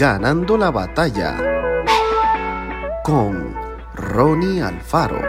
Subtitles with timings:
[0.00, 1.36] Ganando la batalla
[3.04, 3.54] con
[3.94, 5.20] Ronnie Alfaro.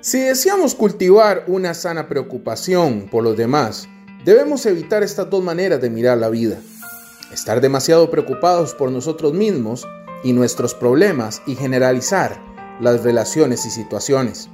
[0.00, 3.88] Si deseamos cultivar una sana preocupación por los demás,
[4.24, 6.58] debemos evitar estas dos maneras de mirar la vida.
[7.32, 9.88] Estar demasiado preocupados por nosotros mismos
[10.22, 12.40] y nuestros problemas y generalizar
[12.80, 14.48] las relaciones y situaciones.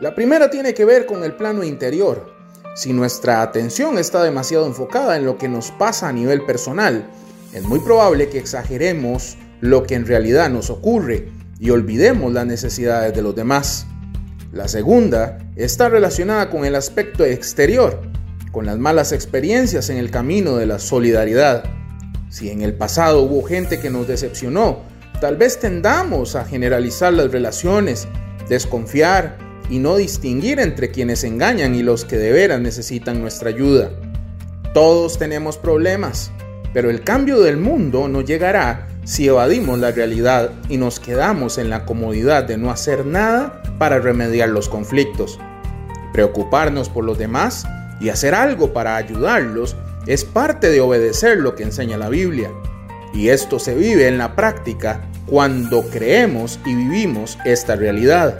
[0.00, 2.33] La primera tiene que ver con el plano interior.
[2.74, 7.06] Si nuestra atención está demasiado enfocada en lo que nos pasa a nivel personal,
[7.52, 11.28] es muy probable que exageremos lo que en realidad nos ocurre
[11.60, 13.86] y olvidemos las necesidades de los demás.
[14.52, 18.02] La segunda está relacionada con el aspecto exterior,
[18.50, 21.62] con las malas experiencias en el camino de la solidaridad.
[22.28, 24.80] Si en el pasado hubo gente que nos decepcionó,
[25.20, 28.08] tal vez tendamos a generalizar las relaciones,
[28.48, 33.90] desconfiar y no distinguir entre quienes engañan y los que de veras necesitan nuestra ayuda.
[34.74, 36.30] Todos tenemos problemas,
[36.72, 41.70] pero el cambio del mundo no llegará si evadimos la realidad y nos quedamos en
[41.70, 45.38] la comodidad de no hacer nada para remediar los conflictos.
[46.12, 47.66] Preocuparnos por los demás
[48.00, 52.50] y hacer algo para ayudarlos es parte de obedecer lo que enseña la Biblia.
[53.12, 58.38] Y esto se vive en la práctica cuando creemos y vivimos esta realidad.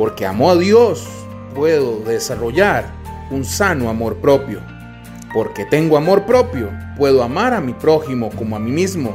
[0.00, 1.06] Porque amo a Dios,
[1.54, 2.90] puedo desarrollar
[3.30, 4.62] un sano amor propio.
[5.34, 9.14] Porque tengo amor propio, puedo amar a mi prójimo como a mí mismo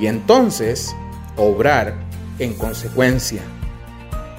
[0.00, 0.96] y entonces
[1.36, 1.96] obrar
[2.38, 3.42] en consecuencia.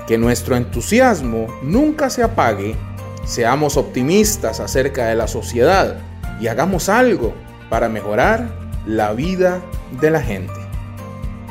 [0.07, 2.75] Que nuestro entusiasmo nunca se apague,
[3.23, 5.99] seamos optimistas acerca de la sociedad
[6.41, 7.35] y hagamos algo
[7.69, 8.49] para mejorar
[8.87, 9.61] la vida
[10.01, 10.59] de la gente.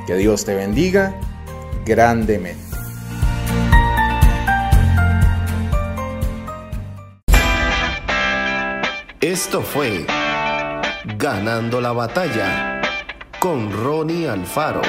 [0.08, 1.14] Que Dios te bendiga
[1.86, 2.71] grandemente.
[9.22, 10.04] Esto fue
[11.16, 12.82] Ganando la batalla
[13.38, 14.82] con Ronnie Alfaro.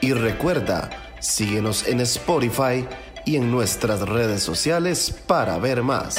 [0.00, 0.90] Y recuerda,
[1.20, 2.84] síguenos en Spotify
[3.24, 6.18] y en nuestras redes sociales para ver más.